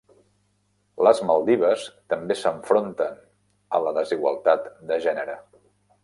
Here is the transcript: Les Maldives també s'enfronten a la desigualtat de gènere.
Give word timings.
Les 1.07 1.19
Maldives 1.31 1.83
també 2.13 2.37
s'enfronten 2.39 3.19
a 3.79 3.83
la 3.83 3.91
desigualtat 3.99 4.65
de 4.93 4.99
gènere. 5.05 5.37